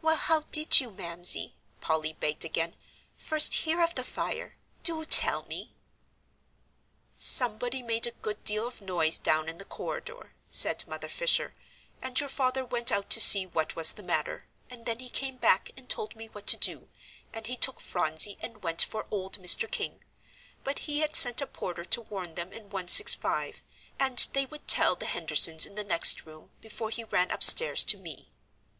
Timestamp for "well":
0.00-0.16